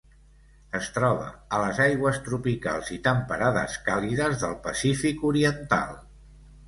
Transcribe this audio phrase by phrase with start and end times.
[0.79, 1.27] Es troba
[1.57, 5.95] a les aigües tropicals i temperades càlides del Pacífic oriental.